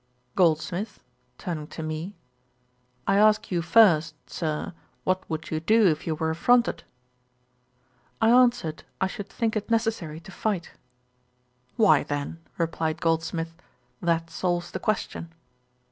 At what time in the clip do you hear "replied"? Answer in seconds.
12.57-12.99